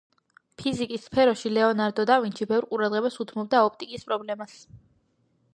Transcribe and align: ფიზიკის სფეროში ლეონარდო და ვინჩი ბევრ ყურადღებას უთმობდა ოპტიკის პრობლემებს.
ფიზიკის 0.61 1.03
სფეროში 1.09 1.51
ლეონარდო 1.57 2.07
და 2.11 2.17
ვინჩი 2.25 2.49
ბევრ 2.53 2.69
ყურადღებას 2.73 3.21
უთმობდა 3.27 3.63
ოპტიკის 3.71 4.09
პრობლემებს. 4.11 4.61